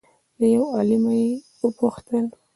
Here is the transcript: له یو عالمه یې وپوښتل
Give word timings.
له 0.39 0.45
یو 0.55 0.63
عالمه 0.75 1.13
یې 1.21 1.29
وپوښتل 1.63 2.25